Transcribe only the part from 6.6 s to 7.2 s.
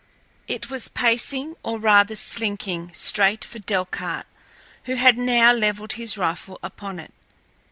upon it.